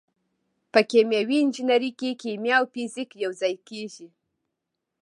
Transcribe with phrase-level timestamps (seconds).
[0.71, 4.07] په کیمیاوي انجنیری کې کیمیا او فزیک یوځای کیږي.